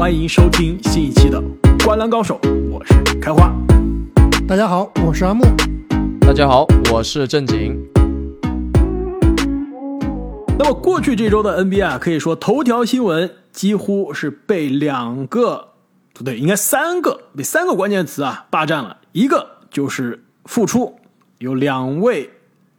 [0.00, 1.38] 欢迎收听新一期的
[1.84, 3.54] 《灌篮高手》，我是开花。
[4.48, 5.44] 大家好，我是阿木。
[6.22, 7.78] 大家好，我是正经。
[10.58, 15.68] 那么过去这周的 NBA 啊，可以说头条新闻几乎是被两个
[16.14, 18.96] 不对，应该三个被三个关键词啊霸占了。
[19.12, 20.98] 一个就是复出，
[21.40, 22.30] 有两位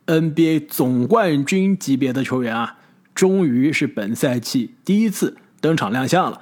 [0.07, 2.77] NBA 总冠军级别的球员啊，
[3.13, 6.41] 终于是本赛季第一次登场亮相了。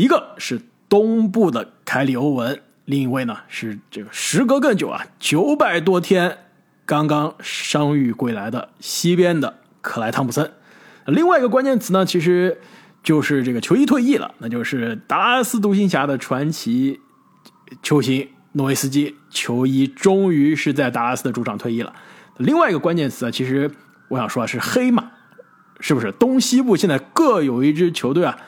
[0.00, 6.38] 一个是东部的凯里欧文，另一位呢是这个时隔更久啊，九百多天
[6.86, 10.50] 刚刚伤愈归来的西边的克莱汤普森。
[11.04, 12.62] 另外一个关键词呢，其实
[13.02, 16.98] 就是这个球衣退役了，那就是达拉斯独行侠的传奇
[17.82, 21.92] 球星诺维斯基，球衣终于是在达拉斯的主场退役了。
[22.38, 23.70] 另外一个关键词啊，其实
[24.08, 25.10] 我想说的是黑马，
[25.78, 26.10] 是不是？
[26.12, 28.38] 东西部现在各有一支球队啊，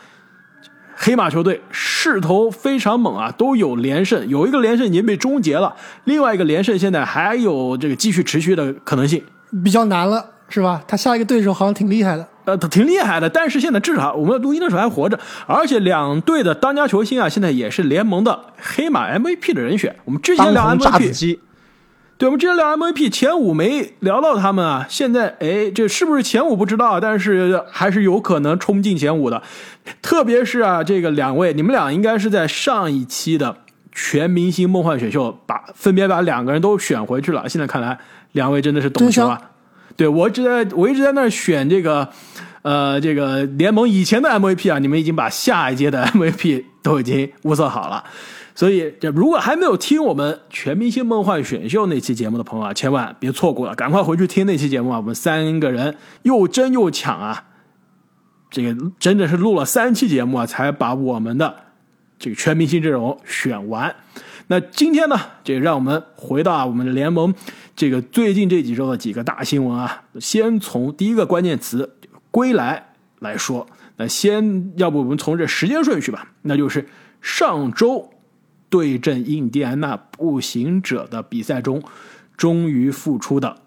[1.05, 9.21] 黑马球队势头非常猛啊，都有连胜，有一个连胜已经被终结了，另外一个连胜现在还有这个继续持续的可能性，
[9.65, 10.81] 比较难了，是吧？
[10.87, 12.29] 他下一个对手好像挺厉害的。
[12.45, 19.97] 呃，他挺厉害的，但是现在至少我们录音的时候还活着，而且两队的当家球星啊，现在也是联盟的黑马 MVP 的人选。
[20.05, 21.39] 我们之前聊 MVP，
[22.23, 29.43] 对，我们之前聊 MVP 前五没聊到他们啊，现在哎，这是不是前五不知道，但是还是有可能冲进前五的。
[30.01, 33.57] 特别是啊，这个两位，你们俩应该是在上一期的
[33.91, 37.49] 全明星梦幻选秀把分别把两个人都选回去了。
[37.49, 37.99] 现在看来，
[38.31, 39.41] 两位真的是懂球啊。
[39.97, 42.09] 对我一直在我一直在那选这个，
[42.63, 48.05] 呃，这个联盟以前的 MVP 啊，你们已经把下一届的 MVP 都已经物色好了，
[48.55, 54.99] 所以这如果还没有听我们全明星梦幻选秀那期节目的朋友啊，千万别错过了，赶快回去听那期节目啊！
[54.99, 57.45] 我们三个人又争又抢啊，
[58.51, 61.55] 这个真的是录了三期节目啊，才把我们的
[62.19, 63.95] 这个全明星阵容选完。
[64.49, 67.33] 那今天呢，这让我们回到啊我们的联盟
[67.75, 70.03] 这个最近这几周的几个大新闻啊。
[70.21, 71.97] 先从第一个关键词
[72.31, 76.87] “归来”来说，那先要不我们从这时间顺序吧，那就是
[77.23, 78.12] 上周
[78.73, 81.83] 对阵印第安纳步行者的比赛中，
[82.39, 83.59] 终于复出的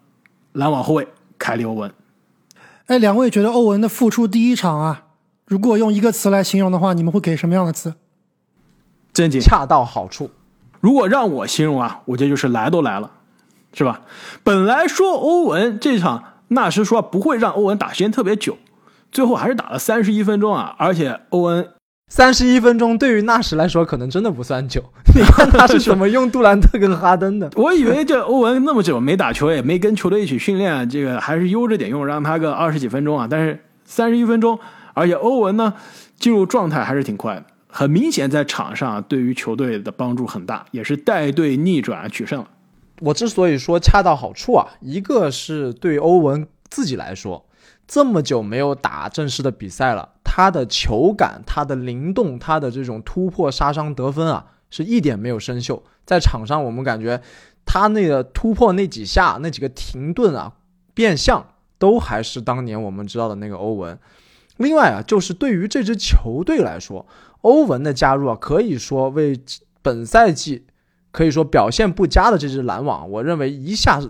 [0.52, 1.08] 篮网后卫
[1.38, 1.94] 凯里欧文。
[2.88, 5.04] 哎，两位觉得欧文的复出第一场啊，
[5.46, 7.94] 如果用一个词来形容的话，你们会给什么样的词？
[9.14, 10.32] 正经，恰到好处。
[10.82, 13.12] 如果让我形容啊，我觉得就是来都来了，
[13.74, 14.02] 是吧？
[14.44, 18.58] 本来说欧文这场，纳什说不会让欧文打时间特别久，
[19.12, 20.76] 最后还是打了三十一分钟啊！
[20.80, 21.70] 而且欧文
[22.08, 24.84] 三十一分钟对于纳什来说可能真的不算久。
[25.16, 27.50] 你看他是怎么用杜兰特跟哈登的？
[27.58, 33.28] 我以为这欧文那么久没打球，也没跟球队一起训练，这个还是悠着点用，让他个二十几分钟啊！
[33.30, 34.60] 但是三十一分钟，
[34.94, 35.74] 而且欧文呢
[36.20, 37.46] 进入状态还是挺快的。
[37.68, 42.48] 很明显，在场上对于球队的帮助很大，也是带队逆转取胜了。
[43.02, 47.46] 我之所以说恰到好处啊，一个是对欧文自己来说，
[47.88, 55.82] 这么久没有打正式的比赛了，他的球感、他的灵动、他的这种突破、杀伤、得分啊，是一点没有生锈。
[56.06, 57.22] 在场上，我们感觉
[57.66, 60.52] 他那个突破那几下、那几个停顿啊、
[60.94, 63.98] 变向，都还是当年我们知道的那个欧文。
[64.58, 67.06] 另外啊，就是对于这支球队来说。
[67.40, 69.40] 欧文的加入啊，可以说为
[69.82, 70.66] 本赛季
[71.12, 74.02] 可以说表现不佳的这支篮网，我认为一下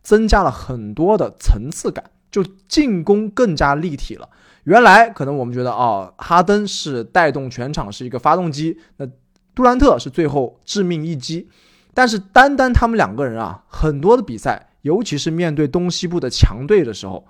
[0.00, 4.28] 增加了很多的层次感，就进攻更加立体了。
[4.64, 9.06] 原来可能我们觉得哦，哈登是带动全场是一个发动机，那
[9.54, 11.48] 杜兰特是最后致命一击，
[11.94, 17.26] 但是单单他们两个人啊，很多的比赛，尤其是面对东西部的强队的时候，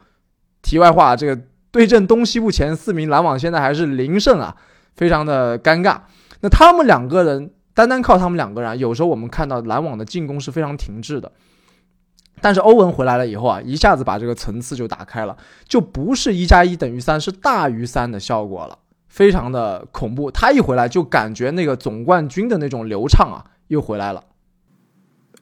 [0.62, 1.41] 题外话，这个
[1.71, 4.56] 对阵东西部前四名篮网现在还是零胜啊。
[4.94, 5.98] 非常的尴尬。
[6.42, 11.33] 那他们两个人单单靠他们两个人，有时候我们看到篮网的进攻是非常停滞的。
[12.42, 15.34] 但是欧文回来了以后啊，一下子把这个层次就打开了，
[15.66, 18.77] 就不是一加一等于三，是大于三的效果了，
[19.09, 20.30] 非常的恐怖。
[20.30, 24.24] 他一回来就感觉那个总冠军的那种流畅啊，又回来了。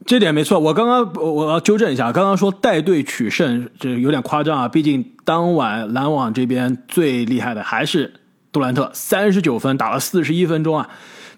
[0.06, 8.14] 这点没错，我刚刚我要纠正一下，刚刚说带队取胜这有点夸张啊，毕竟当晚篮网这边最厉害的还是。
[8.52, 10.88] 杜兰特三十九分打了四十一分钟啊，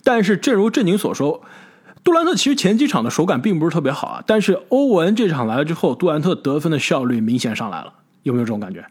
[0.02, 1.42] 但是正如正经所说，
[2.04, 4.24] 杜兰特其实前几场的手感并不是特别好啊。
[4.26, 8.84] 但是欧文这场来了之后，杜兰特得分的效率明显上来了，有没有这种感觉？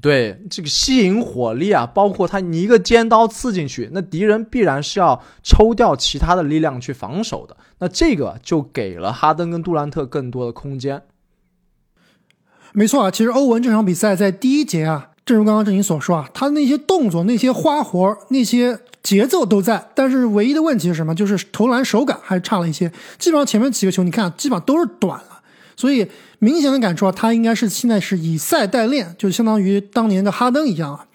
[0.00, 11.02] 对，这个吸引火力啊，包括他你一个尖刀刺进去，那敌人必然是要抽掉其他的力量去防守的，那这个就给了哈登跟杜兰特更多的空间。
[12.72, 15.12] 没错啊，其实欧文这场比赛在第一节啊。
[15.26, 21.14] 正如刚刚郑宁所说啊，他那些动作、那些花活、那些节奏都在，但是唯一的问题是什么？
[21.14, 22.90] 就是投篮手感还差了一些。
[23.18, 25.40] 基本上前面几个球，你看基本上都是短了，
[25.76, 26.06] 所以
[26.40, 31.06] 明显的感受啊，他应该是现在是以赛代练，就相当于当年的哈登一样啊。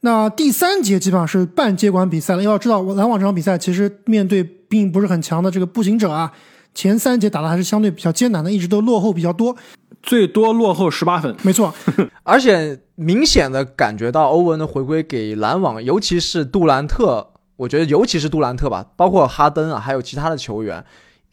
[0.00, 2.42] 那第三节基本上是半接管比赛了。
[2.42, 6.32] 要知道，篮网这场比赛其实面对并不是很强的这个步行者啊，
[6.74, 9.54] 前三节打的还是相对比较艰难的，一直都落后比较多。
[10.06, 11.74] 最多落后十八分，没错，
[12.22, 20.84] 而且明显的感觉到欧文的回归给篮网，尤其是杜兰特，我觉得尤其是杜兰特吧，包括哈登啊，还有其他的球员，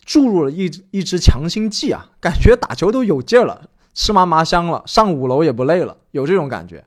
[0.04, 6.84] 注入了一一支强心剂啊，感觉打球都有劲儿了，吃嘛嘛香了，上五楼也不累了，有这种感觉。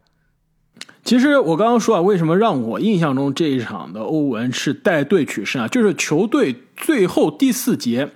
[1.05, 5.69] 其实我刚刚说啊，为什么让我印象中这一场的欧文是带队取胜啊？
[5.69, 8.11] 就是球队最后第四节。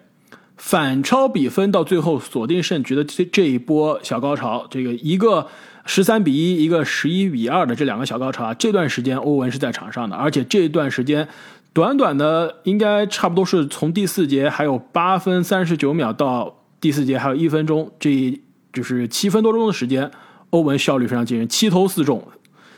[0.60, 5.46] 反超比分到最后锁定胜局的这这一波小高潮，这个一个
[5.86, 11.26] 十三比一，一个十一比二的这两个小高潮，这段时间欧文是在场上的，而且这段时间
[11.72, 18.38] 短短的应该差不多是从第四节还有八分三十九秒到第四节还有一分钟，这
[18.70, 20.10] 就是七分多钟的时间，
[20.50, 22.22] 欧文效率非常惊人，七投四中，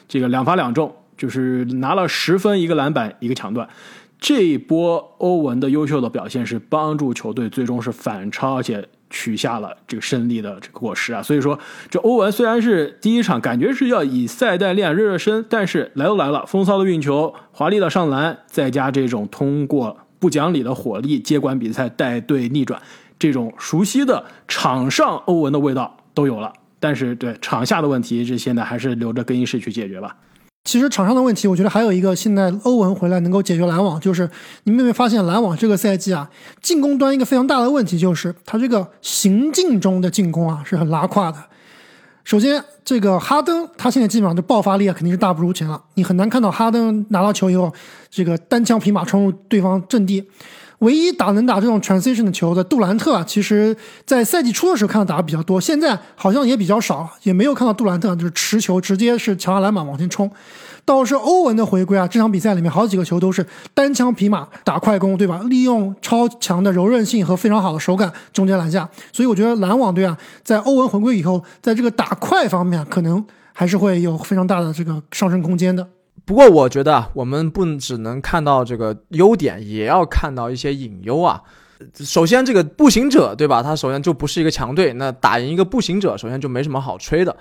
[0.07, 3.69] 这个两罚两中，就是拿了十分一个篮板一个抢断。
[4.23, 11.21] 这一波欧文的优秀的表现是帮助球队最终是反超，而且取下了这个胜利的这个果实啊。
[11.21, 11.59] 所以说，
[11.91, 22.81] 这欧文虽然是第一场感觉是要以赛代练热热身，但是来都来了，风骚的运球、华丽的上篮，再加这种通过不讲理的火力接管比赛、带队逆转，
[23.19, 26.53] 这种熟悉的场上欧文的味道都有了。
[26.79, 30.17] 但是对场下的问题，这现在还是留着更衣室去解决吧。
[30.65, 34.31] 其实场上的问题，我觉得还有一个，现在欧文回来能够解决篮网，就是
[34.65, 36.31] 你们有没有发现篮网这个赛季啊，
[36.63, 41.39] 进攻端一个非常大的问题就是他这个行进中的进攻啊是很拉胯的。
[42.23, 47.73] 首先，这个哈登他现在基本上的爆发力啊肯定是大不如前了，你很难看到哈登拿到球以后
[48.09, 50.25] 这个单枪匹马冲入对方阵地。
[50.83, 60.31] 唯一打能打这种 transition 的球的杜兰特啊，其实在赛季初的时候看到打的比较多，现在好像也比较少，也没有看到杜兰特就是持球直接是抢下篮板往前冲。
[60.85, 65.41] 倒是欧文的回归啊，这场比赛里面好几个球都是单枪匹马打快攻，对吧？
[65.49, 75.87] 利用超强的柔韧性和非常好的手感中间篮下，所以我觉得篮网队啊，在欧文回归以后，在这个打快方面可能还是会有非常大的这个上升空间的。
[76.25, 81.43] 不过我觉得我们不只能看到这个优点，也要看到一些隐忧啊。
[81.97, 83.61] 首先，这个步行者，对吧？
[83.61, 87.37] 他首先就不是一个强队，那打赢一个步行者，首先就没什么好吹的。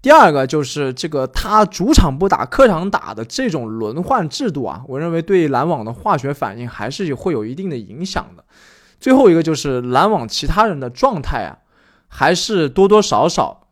[0.00, 8.42] 第二个就是这个他主场不打，客场打的这种轮换制度啊，我认为对篮网的化学反应还是会有一定的影响的。
[8.98, 11.58] 最后一个就是篮网其他人的状态啊，
[12.08, 13.68] 还是多多少少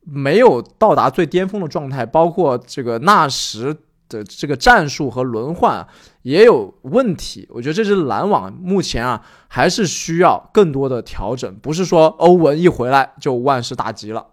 [0.00, 3.76] 没有到达最巅峰的状态，包括这个纳什。
[4.08, 5.86] 的这个战术和轮换
[6.22, 14.26] 也有问题，我觉得这支篮网目前啊还是需要更多的调整，不是说欧文一回来就万事大吉了。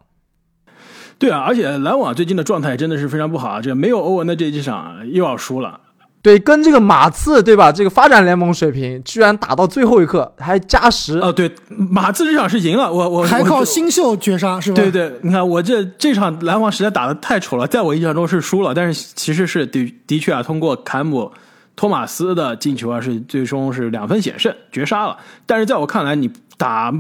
[1.18, 5.82] 对啊，而且篮网最近的状态真的是非常不好啊，这没有欧文的这几场又要输了。
[6.26, 7.72] 对，跟这个马刺对吧？
[7.72, 11.32] 这个发展联盟水平居然打到最后一刻还加时哦。
[11.32, 14.76] 对，马刺这场是赢了，我我还靠新秀绝杀是吧？
[14.76, 21.32] 对对，你看我这这场篮网实在打的太丑了，在我印象中是输了，但是其实是的的确啊，通过坎姆
[21.76, 25.16] 托马斯的进球啊，是最终是两分险胜绝杀了。
[25.46, 26.92] 但是在我看来，你打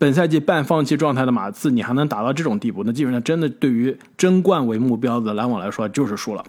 [0.00, 6.44] 本赛季半放弃状态的马刺，你还能打到这种地步，那基本上真的对于争冠为目标的篮网来说就是输了。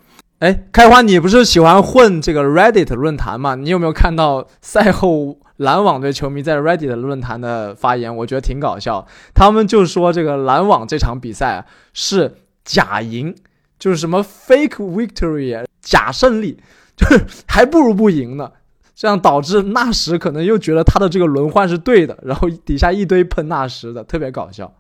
[0.45, 3.55] 哎，开花，你不是喜欢混这个 Reddit 论坛吗？
[3.55, 8.15] 你有没有看到赛后篮网队球迷在 Reddit 论坛的发言？
[8.15, 9.07] 我觉得挺搞笑。
[9.33, 13.33] 他们就说这个篮网这场比赛是假赢，
[13.79, 16.59] 就是什么 fake victory，假胜利，
[16.95, 18.51] 就是还不如不赢呢。
[18.93, 24.71] 这样导致纳什可能又觉得他的这个轮换是对的，然后底下一堆喷纳什的，特别搞笑。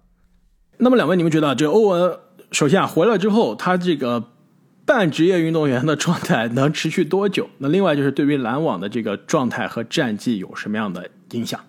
[0.77, 2.19] 那么两位，你们觉得这欧文
[2.51, 4.25] 首先啊回来之后，他这个？
[4.85, 7.49] 半职业运动员的状态能持续多久？
[7.57, 11.59] 那另外就是对于篮网的这个状态和战绩有什么样的影响？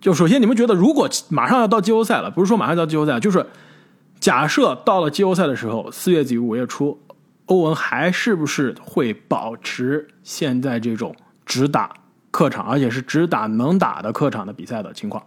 [0.00, 3.44] 就首先，你们觉得如果马上要到季后赛了，不是说马上到季后赛，就是
[4.18, 6.98] 假设到了季后赛的时候，四月底五月初，
[7.46, 11.14] 欧文还是不是会保持现在这种
[11.44, 11.92] 只打
[12.30, 15.24] 客场，而且是只打能打的客场的比赛的情况？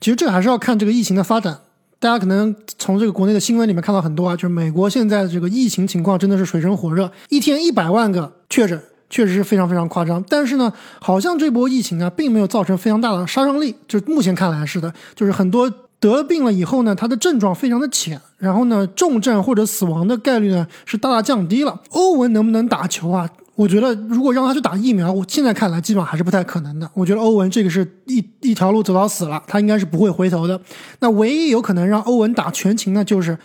[0.00, 1.60] 其实这还是要看这个疫情的发展。
[2.04, 10.22] 大家可能从这个国内的新闻里面看到很多啊，就是美国现在的这个疫情情况真的是水深火热，一天一百万个确诊，确实是非常非常夸张。
[10.28, 10.70] 但是呢，
[11.00, 21.80] 好像这波疫情啊，并没有造成非常大的杀伤力，就目前看来是的，就是很多得病了以后呢，他的症状非常的浅，然后呢，重症或者死亡的概率呢是大大降低了。
[21.92, 23.26] 欧文能不能打球啊？
[23.56, 26.90] 我觉得如果让他去打疫苗，我现在看来基本上还是不太可能的。
[26.94, 30.60] 我觉得欧文这个是一一条路走到死了，他应该是不会回头的。
[30.98, 33.38] 那唯一有可能让欧文打全勤的，就是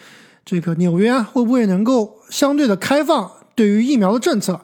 [0.44, 4.60] 这个纽约会不会能够相对的开放对于疫苗的政策。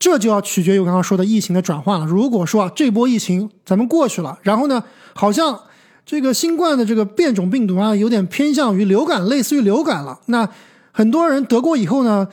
[0.00, 2.06] 这就要取决于我刚刚说的疫情的转换了。
[2.06, 4.82] 如果说啊，这波疫情咱们过去了，然后呢，
[5.14, 5.60] 好像
[6.06, 10.20] 这个新冠的这个变种病毒啊，有点偏向于流感，类似于流感了。
[10.26, 10.48] 那
[10.92, 12.28] 很多人得过以后呢，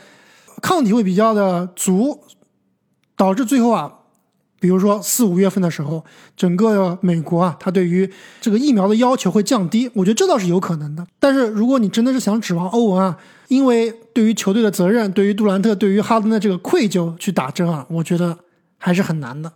[0.62, 2.20] 抗体会比较的足，
[3.16, 3.92] 导致最后啊，
[4.60, 6.04] 比如说四五月份的时候，
[6.36, 8.10] 整个美国啊，它对于
[8.42, 9.90] 这个疫苗的要求会降低。
[9.94, 11.06] 我觉得这倒是有可能的。
[11.20, 18.38] 但是如果你真的是想指望欧文啊，因为对于球队的责任，对于杜兰特，对于哈登的这个愧疚去打针啊，我觉得
[18.78, 19.54] 还是很难的。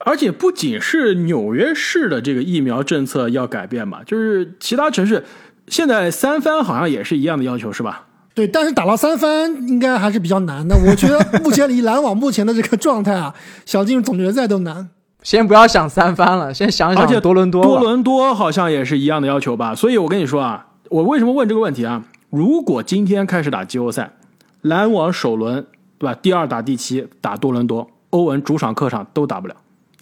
[0.00, 5.24] 而且不仅是纽约市的这个疫苗政策要改变吧，就是其他城市
[5.66, 8.07] 现在三番好像也是一样的要求，是吧？
[8.38, 10.76] 对，但是打到三番应该还是比较难的。
[10.86, 13.34] 我觉得目前离篮网目前的这个状态啊，
[13.66, 14.90] 想进入总决赛都难。
[15.24, 17.60] 先不要想三番了，先想想而且多伦多。
[17.60, 19.74] 多伦多好像也是一样的要求吧？
[19.74, 22.04] 所以我跟你说啊，我为什么问这个问题啊？
[22.30, 24.12] 如果今天开始打季后赛，
[24.60, 25.66] 篮网首轮
[25.98, 26.14] 对吧？
[26.22, 29.56] 第二打第七打多伦多，欧文主场客场都打不了。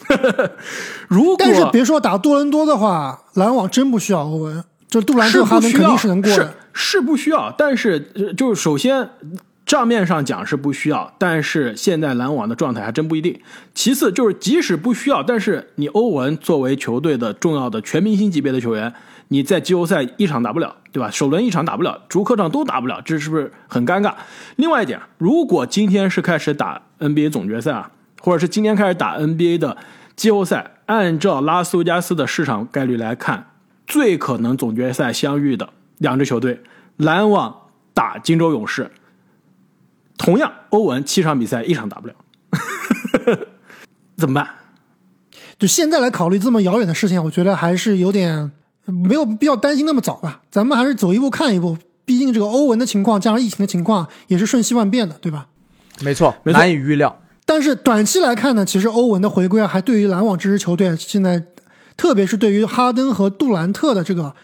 [1.08, 4.62] 如果但是别说打多伦多的话，篮网真不需要欧文，
[4.96, 7.54] 就杜兰特哈登肯定是能过的，是不需要。
[7.58, 8.00] 但是
[8.36, 9.08] 就是首先
[9.66, 13.38] 账面上讲是不需要，但是现在篮网的状态还真不一定。
[13.74, 18.92] 其次就是即使不需要，但是你欧文作为球队的重要的全明星级别的球员。
[19.28, 21.10] 你在季后赛一场打不了，对吧？
[21.10, 24.14] 首轮一场打不了，主客场都打不了，这是不是很尴尬？
[24.54, 29.76] 另外一点，如果今天是开始打 NBA 总决赛啊，或者是今天开始打 NBA 的
[30.14, 33.46] 季后赛，按照拉斯维加斯的市场概率来看，
[33.86, 36.62] 最可能总决赛相遇的两支球队，
[36.96, 37.54] 篮网
[37.94, 38.90] 打金州勇士，
[40.18, 42.14] 同样欧文七场比赛一场打不了，
[44.16, 44.48] 怎么办？
[45.58, 48.52] 就现在来考虑这么遥远的事情，我觉得还是有点。
[48.88, 51.76] 没有必要担心那么早吧，咱们还是走一步看一步。
[52.04, 55.48] 毕竟这个欧文的情况加上疫情的情况也是瞬息万变的，对吧？
[56.02, 57.20] 没错，难以预料。
[57.44, 61.42] 但是短期来看呢，其实欧文的回归啊，还对于篮网这支球队现在，
[61.96, 64.34] 特别是对于哈登和杜兰特的这个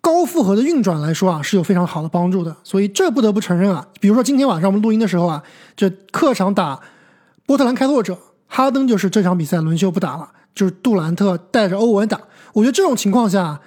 [0.00, 2.56] 高负荷的运转来说啊，是有非常好的帮助的。
[2.62, 5.42] 所以这不得不承认啊，比如说今天晚上我们录音的时候啊，
[5.76, 6.80] 这客场打
[7.46, 12.20] 波特兰开拓者，哈登就是这场比赛轮休不打了，就是杜兰特带着欧文打。
[12.52, 13.60] 我觉得这种情况下，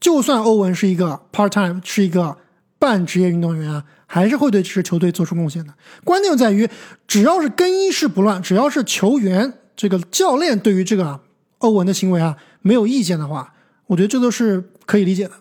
[0.00, 2.36] 就算欧文是一个 part time，是一个
[2.78, 5.72] 半职业运动员啊，还是会对这支球队做出贡献的。
[6.04, 6.68] 关键在于，
[7.08, 11.20] 只要是更衣室不乱，只要是球员这个教练对于这个
[11.58, 13.54] 欧文的行为啊没有意见的话，
[13.86, 15.32] 我觉得这都是可以理解的。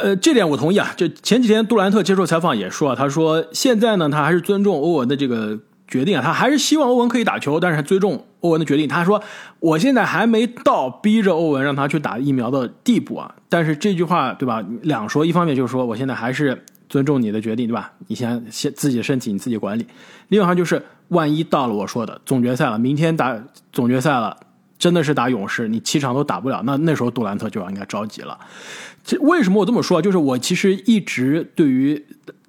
[0.00, 0.92] 呃，这点我同意啊。
[0.96, 5.58] 就前几天杜兰特接受采访也说，他说现在呢，他还是尊重欧文的这个。
[5.88, 8.88] 决定啊，他还是希望欧文可以打球，但是尊重欧文的决定。
[8.88, 9.22] 他说
[9.60, 14.64] ：“我现在还没到逼着欧文让他去打疫苗的地步啊。”但是这句话对吧？
[14.80, 17.92] 两说，一方面就是说我现在还是尊重你的决定，对吧？
[18.06, 19.86] 你先先自己的身体你自己管理。
[20.28, 23.38] 另外就是，万一到了我说的总决赛了，明天打
[23.70, 24.34] 总决赛了，
[24.82, 28.36] 真的是打勇士，你七场都打不了，那那时候杜兰特就要应该着急了。
[29.04, 30.02] 这为什么我这么说？
[30.02, 32.04] 就是我其实一直对于。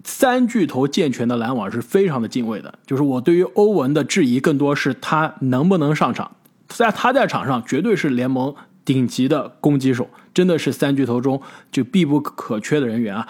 [0.06, 6.30] 三巨头健全的篮网是非常的敬畏的，就是我对于欧文的质疑更多是他能不能上场，
[6.68, 13.26] 在他在场上绝对是联盟顶级的攻击手，真的是三巨头中就必不可缺的人员啊！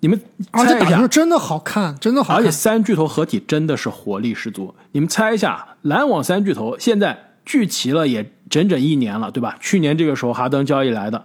[0.00, 0.18] 你们
[0.50, 4.74] 猜一下，真的好看，真的好看，而且三巨头合体真的是活力十足。
[4.92, 9.56] 你们猜一下，篮网三巨头现在聚齐了也整整一年了，对吧？
[9.60, 11.24] 去年这个时候哈登交易来的。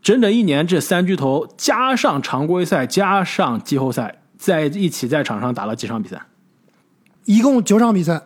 [0.00, 6.22] 整整一年，这三巨头加上常规赛加上季后赛，在一起在场上打了几场比赛？
[7.24, 8.22] 一共九场比赛。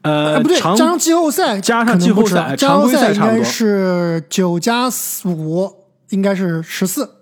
[0.00, 4.88] 呃，不对，加上季后赛，加上季后赛，常规赛应该是九加
[5.26, 5.72] 五，
[6.08, 7.18] 应该是十四，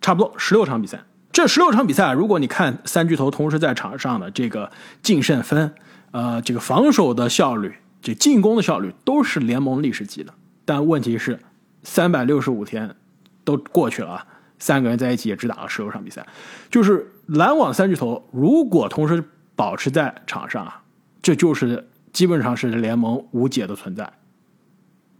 [0.00, 1.04] 差不多十六场比赛。
[1.32, 5.72] 这十六场比赛，如果你看三巨头同时在场上的这个净胜分，
[6.12, 10.32] 呃，这个防守的效率，这进攻的效率，都是联盟历史级的。
[10.64, 11.38] 但问题是。
[11.84, 12.94] 三百六十五天
[13.42, 14.24] 都过去了，
[14.56, 16.24] 三个人在一起也只打了十六场比赛，
[16.70, 19.20] 就是篮网三巨头如果同时
[19.56, 20.80] 保持在场上啊，
[21.20, 24.08] 这就是基本上是联盟无解的存在。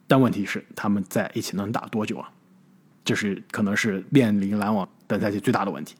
[0.06, 2.30] 但问题是他们在一起能打多久啊？
[3.04, 5.96] 这是可能是面临篮网本赛季最大的问题。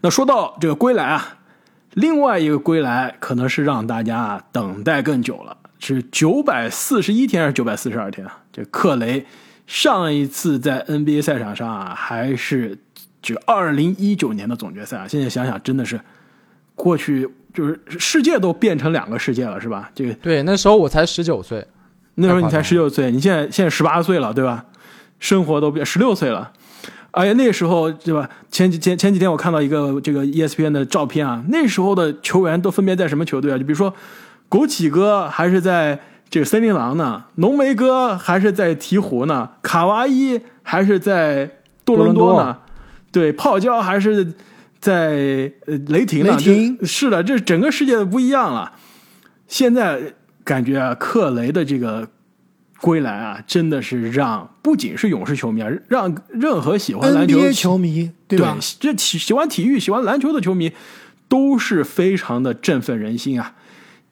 [0.00, 1.39] 那说到这个归来啊，
[1.94, 8.38] 另外一个归来可能是让大家等待更久了，是九百四十一天还是九百四十二天啊？
[8.52, 9.26] 这克雷。
[9.66, 12.76] 上一次在 NBA 赛场上啊，还是
[13.22, 15.06] 就二零一九年的总决赛啊。
[15.06, 16.00] 现在想想，真的是
[16.74, 19.88] 过去就是世界都变成两个世界了，是吧？
[19.94, 21.64] 这个对，那时候我才十九岁，
[22.16, 24.64] 那时候你才十九岁，你现在现在十八岁了，对吧？
[25.20, 26.50] 生活都变十六岁了。
[27.12, 28.28] 哎呀，那时候对吧？
[28.50, 33.58] 前几前前几天我看到一个这个 ESPN 的照片啊，那时候的球员都分别在什么球队啊？
[33.58, 33.92] 就比如说
[34.48, 35.98] 枸杞哥还是在
[36.28, 41.50] 这个森林狼呢，浓眉哥还是在鹈鹕呢，卡哇伊还是在
[41.84, 42.56] 多伦多呢，
[43.10, 44.34] 对，泡椒还是
[44.78, 46.36] 在呃雷霆呢。
[46.36, 48.72] 雷霆是的，这整个世界都不一样了。
[49.48, 50.14] 现在
[50.44, 52.08] 感觉啊，克雷的这个。
[52.80, 58.56] 归来啊，真的是让不仅是勇士球迷啊，让任何喜欢篮球球迷，对吧？
[58.78, 60.72] 这喜喜欢体育、喜欢篮球的球迷，
[61.28, 63.54] 都是非常的振奋人心啊！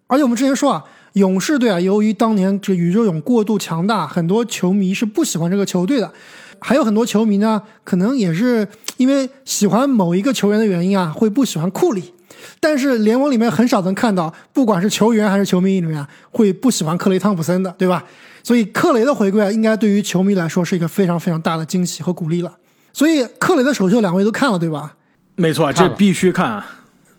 [0.06, 0.84] 而且我们之前说啊，
[1.14, 6.12] 勇士队啊，由于当年这宇宙勇过度强大，很多球迷是不喜欢这个球队的。
[6.60, 12.12] 还有很多球迷呢，可能也是因为喜欢某一个球员的原因啊，会不喜欢库里。
[12.60, 18.04] 但是联盟里面很少能看到，不管是球员还是球迷里面会不喜欢克雷汤普森的，对吧？
[18.42, 22.56] 所以克雷的回归啊，应该对于球迷来说是一个非常非常大的惊喜和鼓励了。
[22.92, 24.96] 所以克雷的首秀，两位都看了对吧？
[25.36, 26.50] 没错，这必须看。
[26.50, 26.66] 啊。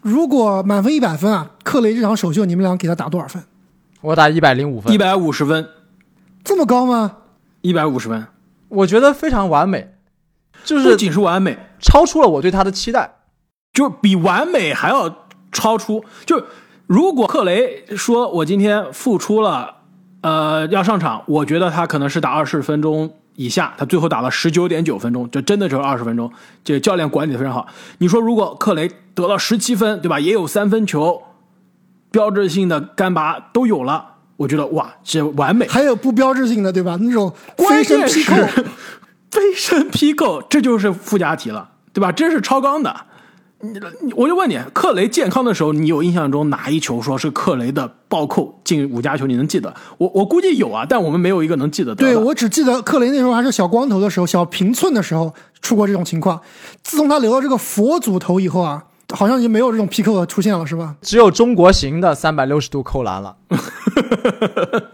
[0.01, 3.43] 如果满分一百分啊，克雷这场首秀，你们俩给他打多少分？
[4.01, 5.69] 我打一百零五分，一百五十分，
[6.43, 7.17] 这么高吗？
[7.61, 8.27] 一百五十分，
[8.69, 9.93] 我觉得非常完美，
[10.63, 13.15] 就是不仅是完美，超出了我对他的期待，
[13.73, 16.03] 就是比完美还要超出。
[16.25, 16.43] 就
[16.87, 19.78] 如果克雷说我今天付出了。
[20.21, 26.29] 呃，要上场，我觉得他可能是打二十分钟以下，他最后打了十九点九分钟，就真的只有二十分钟。
[26.63, 27.65] 这个教练管理的非常好。
[27.99, 30.19] 你说如果克雷得到十七分，对吧？
[30.19, 31.23] 也有三分球，
[32.11, 35.65] 标志性的干拔都有了，我觉得哇，这完美。
[35.67, 36.97] 还有不标志性的，对吧？
[36.99, 38.35] 那种飞身劈扣，
[39.31, 42.11] 飞身劈扣，这就是附加题了，对吧？
[42.11, 43.05] 这是超纲的。
[43.61, 49.27] 你我就问你，克雷健康的时候，你有印象中哪一球说是克雷的暴扣进五加球？
[49.27, 49.73] 你能记得？
[49.97, 51.93] 我我估计有啊，但我们没有一个能记得。
[51.93, 56.39] 对我只记得克雷那时候还是小光头的时候，小平寸的时候出过这种情况。
[56.83, 60.95] 自从他留了这个佛祖头以后啊，好像就没有这种劈扣出现了，是吧？
[61.01, 63.35] 只有中国型的三百六十度扣篮了。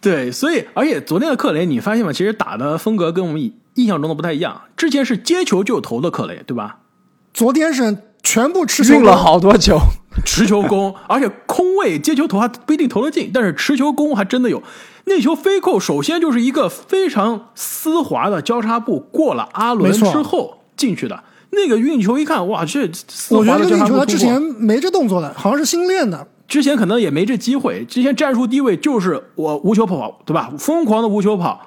[0.00, 2.10] 对，所以而且昨天的克雷，你发现吗？
[2.10, 4.62] 其实打的风格跟我们印象中的不太一样。
[4.76, 6.78] 之前是接球就投的克雷，对吧？
[7.34, 9.78] 昨天是全部 持球了好多球，
[10.24, 14.62] 持球攻，而且空位接球投还不一定投得进，但是持球攻还真的有。
[15.04, 22.88] 那球飞扣首先就是一个非常丝滑的交叉步，过了阿伦之后进去的那个运球，一看哇，这
[23.30, 27.84] 我觉得运球他之前没这动作的，好像是新练的，之前可能也没这机会。
[27.86, 30.52] 之前战术低位就是我无球跑，对吧？
[30.56, 31.60] 疯狂的无球跑。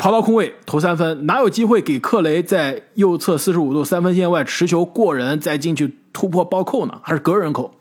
[0.00, 6.98] 跑到空位投三分，哪有机会给克雷在右侧四十五度三分线外持球过人再进去突破暴扣呢？
[7.04, 7.74] 还是隔人扣？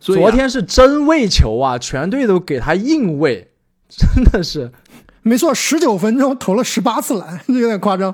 [0.00, 3.52] 昨天是真喂球啊，全队都给他硬喂，
[3.88, 4.72] 真的是。
[5.22, 8.12] 没错，十九分钟投了十八次篮，这有点夸张。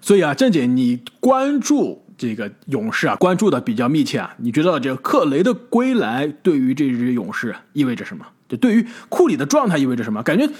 [0.00, 4.34] 所以啊，郑姐，你关注这个勇士啊，关注的比较密切啊。
[4.38, 8.26] 你觉得这个克雷的归来对于这支勇士意味着什么？
[8.48, 10.20] 就对于库里的状态意味着什么？
[10.24, 10.50] 感觉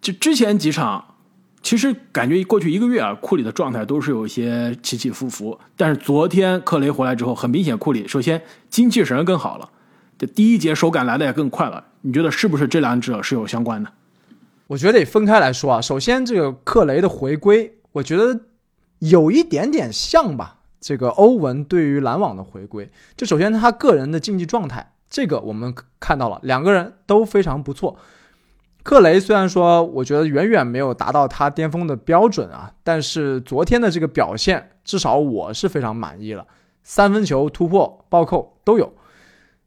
[0.00, 1.12] 就之前几场。
[1.66, 5.58] 其实感觉过去一个月啊，库里的状态都是有一些起起伏伏。
[5.76, 9.68] 但是昨天克雷回来之后，很明显库里首先精气神更好了，
[10.16, 11.82] 这第一节手感来的也更快了。
[12.02, 13.90] 你觉得是不是这两者是有相关的？
[14.68, 15.80] 我觉得得分开来说啊。
[15.80, 18.42] 首先，这个克雷的回归，我觉得
[19.00, 20.58] 有一点点像吧。
[20.80, 27.98] 这个欧文对于篮网的回归，就首先他个人的竞技状态，这个我们看到了，两个人都非常不错。
[28.86, 36.46] 克雷虽然说，我觉得远远没有达到他巅峰的标准啊，但是昨天的这个表现，至少我是非常满意了。
[36.84, 38.94] 三分球突破、暴扣都有。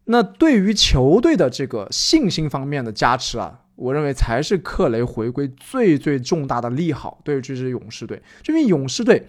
[0.05, 7.19] 那对于球队的这个信心方面的加持啊，我认为才是克雷回归最最重大的利好。
[7.25, 9.27] 对于这支勇士队，因为勇士队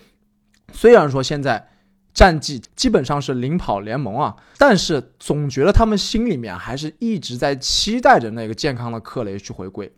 [0.73, 1.67] 虽然说现在。
[2.13, 9.91] 战绩基本上是领跑联盟啊，但是总觉得他们心里面还是一直在期待着那个健康的克雷去回归。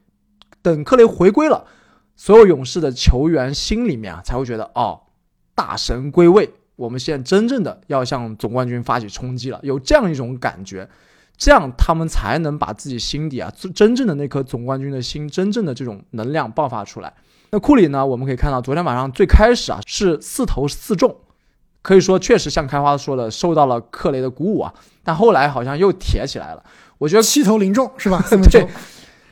[0.61, 1.66] 等克雷回归了，
[2.14, 5.01] 所有勇士的球员心里面啊才会觉得哦，
[5.55, 10.88] 大神归位，我们现在真正的要向总冠军发起冲击了，有这样一种感觉，
[11.37, 17.12] 这样他们才能把自己心底啊真正的那颗总冠军的心，真正的这种能量爆发出来。
[17.51, 21.16] 那库里呢，我们可以看到昨天晚上最开始啊是四投四中。
[21.83, 24.73] 可以说，确实像开花说的，受到了克雷的鼓舞啊。
[25.05, 26.62] 但后来好像又铁起来了。
[26.99, 28.25] 我觉得七投零中是吧？
[28.53, 28.68] 对，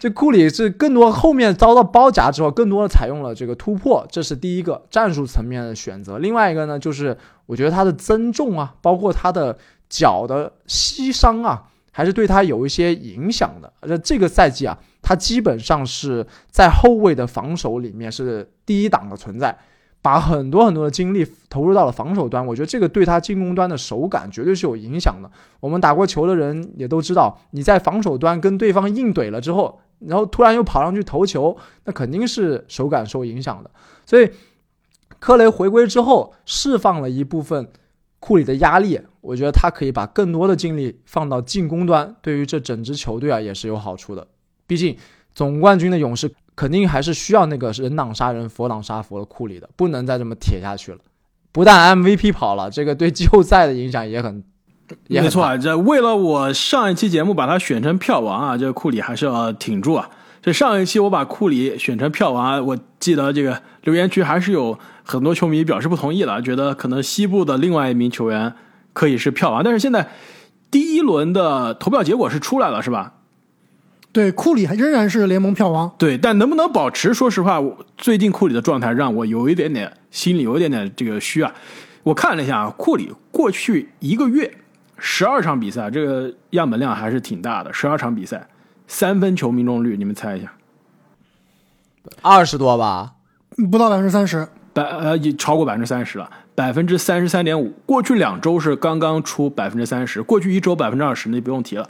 [0.00, 6.18] 这库里是更多后面遭到包夹之后，更多的采用了这个突破，这是第一个战术层面的选择。
[6.18, 9.56] 另外一个呢，就是我觉得他的增重啊，包括他的
[9.88, 13.72] 脚的膝伤啊，还是对他有一些影响的。
[13.78, 19.56] 而这个赛季啊，他基本上是在后卫的防守里面是第一档的存在。
[20.02, 25.30] 把很多很多的精力投入到了防守端，我觉得这个对他进攻端的手感绝对是有影响的。
[25.60, 33.70] 我们打过球的人也都知道，你在防守端跟对方硬怼了之后，然后突然又跑上去投球，那肯定是手感受影响的。
[34.06, 34.30] 所以，
[35.18, 37.68] 克雷回归之后，释放了一部分
[38.20, 44.26] 库里的压力，我觉得他可以把更多的精力放到进攻端，对于这整支球队啊也是有好处的。
[44.66, 44.96] 毕竟
[45.34, 46.32] 总冠军的勇士。
[46.60, 50.98] 肯定还是需要那个人挡杀人，佛挡杀佛的库里的，不能再这么铁下去了。
[51.52, 54.44] 不但 MVP 跑了，这个对季后赛的影响也很，
[55.08, 55.56] 没错啊。
[55.56, 60.10] 这为了我上一期节目把他选成票王啊，这库里还是要挺住啊。
[60.42, 68.52] 这上一期我把库里选成票王，我记得这个留言区还是有很多球迷表示不同意了，觉得可能西部的另外一名球员
[68.92, 69.64] 可以是票王。
[69.64, 70.10] 但是现在
[70.70, 73.14] 第一轮的投票结果是出来了，是吧？
[74.12, 75.90] 对，库里还仍然是联盟票王。
[75.96, 77.14] 对，但能不能保持？
[77.14, 77.62] 说实话，
[77.96, 81.54] 最近库里的状态让我有一点点心里有一点点这个虚啊。
[82.02, 84.52] 我看了一下啊，库里过去一个月
[84.98, 87.72] 十二场比赛，这个样本量还是挺大的。
[87.72, 88.48] 十二场比赛，
[88.88, 90.52] 三分球命中率，你们猜一下？
[92.20, 93.12] 二十多吧？
[93.70, 94.48] 不到百分之三十。
[94.72, 97.72] 百呃，已超过百分之三十了，百分之三十三点五。
[97.84, 101.88] 过去两周是刚刚出百分之三十，过去一周百分之二十，那不用提了。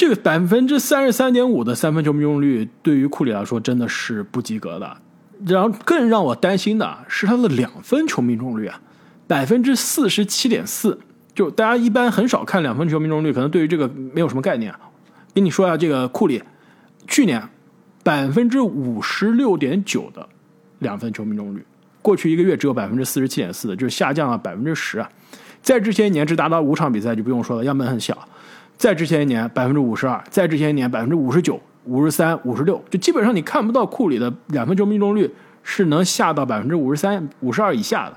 [0.00, 4.96] 这个百分之三十三点五的三分球命中率，对于库里来说真的是不及格的。
[5.44, 8.80] 然后更让我担心的是他的两分球命中率啊，
[9.26, 10.98] 百分之四十七点四。
[11.34, 14.74] 就大家一般很少看两分球命中率，可能对于这个没有什么概念。
[15.34, 16.42] 跟你说一下，这个库里
[17.06, 17.46] 去年
[18.02, 20.26] 百分之五十六点九的
[20.78, 21.62] 两分球命中率，
[22.00, 25.06] 过去一个月只有百分之四十七点四的，就是下降了百分之十啊。
[25.60, 28.16] 在之前一年只达到五场比赛就不用说了，样本很小。
[28.80, 38.16] 再之前一年百分之五十二，再之前一年百分之五十九、五十三、五十六，就基本上你看不到库里的两分球命中率是能下到百分之五十三、五十二以下的。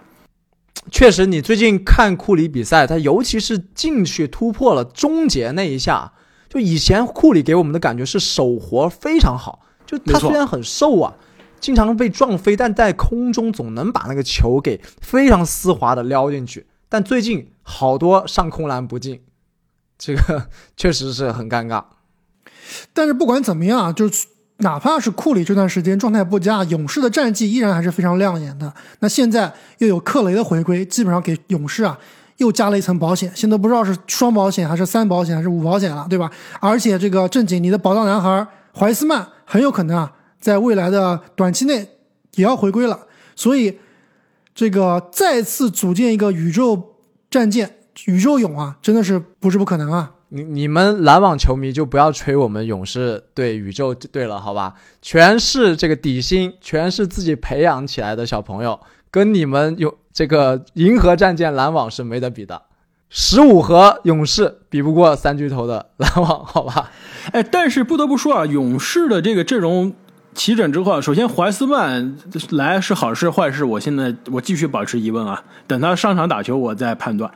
[0.90, 6.14] 确实，你最近看库里比赛，他尤其是进去突破了终结那一下，
[6.48, 11.14] 就以前库里给我们的感觉是手活非常好，就他虽然很瘦啊，
[11.60, 16.66] 经常被撞飞，但在空中总能把那个球给非常丝滑的撩进去。
[16.88, 19.20] 但最近好多上空篮不进。
[20.06, 21.82] 这个 确实是很尴尬，
[22.92, 28.74] 但是不管怎么样，就是哪怕是库里这段时间状态不佳，勇士的战绩依然还是非常亮眼的。
[29.00, 31.98] 那现在又有克雷的回归，基本上给勇士啊
[32.36, 36.30] 又加了一层保险，现在不知道是双保险还是三保险还是五保险了，对吧？
[36.60, 38.46] 而且这个正经，你的宝藏男孩
[38.78, 41.88] 怀斯曼很有可能啊，在未来的短期内
[42.36, 43.80] 也要回归了，所以
[44.54, 46.98] 这个再次组建一个宇宙
[47.32, 47.78] 战舰。
[48.06, 50.12] 宇宙勇啊，真的是不是不可能啊！
[50.30, 54.74] 你你们篮网球迷就不要吹我们勇士对宇宙队了，好吧？
[55.02, 58.80] 全是这个底薪，全是自己培养起来的小朋友，
[59.12, 62.64] 跟你们有这个银河战舰篮网是没得比的。
[63.10, 66.90] 十五和勇士比不过三巨头的篮网，好吧？
[67.32, 69.94] 哎，但是不得不说啊，勇士的这个阵容
[70.34, 72.18] 齐整之后，首先怀斯曼
[72.50, 77.32] 来是好事坏事，我现在我继续保持疑问啊，等他上场打球，我再判断。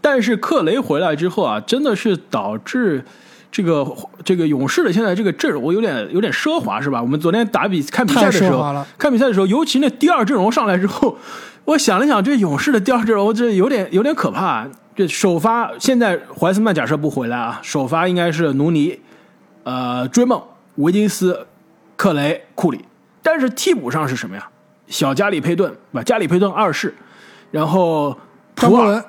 [0.00, 3.04] 但是克雷回来之后啊，真的是导致
[3.50, 3.86] 这个
[4.24, 7.00] 这个勇士的现在这个阵容有点有点奢华，是吧？
[7.02, 11.16] 我们昨天打比看比赛的时候，看比赛的时候，尤其那第二阵容上来之后，
[11.64, 14.66] 我想了想，这勇士的第二阵容这有点有点可怕。
[14.94, 18.98] 这首发现在怀斯曼假设不回来啊，首发应该是努尼、
[19.62, 20.42] 呃追梦、
[20.76, 21.46] 维金斯、
[21.96, 22.84] 克雷、库里。
[23.22, 24.48] 但是替补上是什么呀？
[24.86, 26.94] 小加里佩顿，不加里佩顿二世，
[27.50, 28.16] 然后
[28.54, 29.04] 普尔。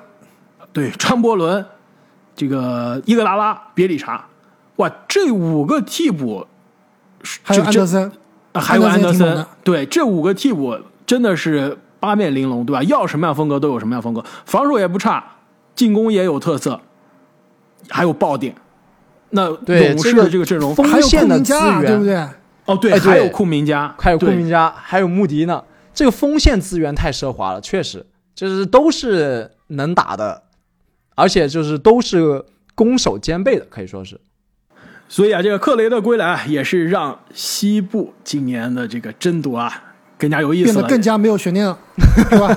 [0.72, 1.64] 对，张伯伦，
[2.36, 4.26] 这个伊格拉拉、别里查，
[4.76, 6.46] 哇，这五个替补，
[7.42, 8.12] 还有安德森，
[8.54, 12.82] 还有安德森，对，这五个替补真的是八面玲珑，对吧？
[12.84, 15.24] 要什么样风格都有什么样风格，防守也不差，
[15.74, 16.80] 进攻也有特色，
[17.88, 18.54] 还有爆点。
[19.30, 22.28] 那勇士的这个阵容，锋线的资源，对不对？
[22.66, 25.62] 哦，对，还有库明加，还有库明加，还有穆迪呢。
[25.92, 30.44] 这个锋线资源太奢华了，确实，就是都是能打的。
[31.20, 32.42] 而且就是都是
[32.74, 34.18] 攻守兼备的，可以说是。
[35.08, 41.78] 所以啊，这个克雷的归来也是让西部今年的这个争夺啊更加有意思了，变得更加没有悬念了，
[42.30, 42.56] 是吧？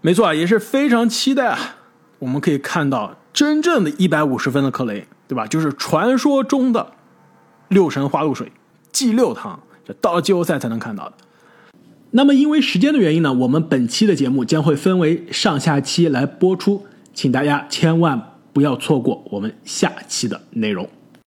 [0.00, 1.76] 没错啊，也是非常期待啊，
[2.18, 5.46] 我们可以看到真正的一百五十分的克雷，对吧？
[5.46, 6.92] 就是传说中的
[7.68, 8.50] 六神花露水
[8.90, 11.12] ，G 六趟，这到了季后赛才能看到的。
[12.10, 16.84] 那么，因为时间的原因呢，我们本期的节目将会分为上下期来播出。
[17.12, 18.20] 请大家千万
[18.52, 20.88] 不要错过我们下期的内容。